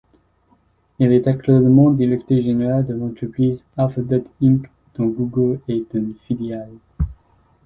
[0.97, 6.71] Il est actuellement directeur général de l'entreprise Alphabet Inc., dont Google est une filiale.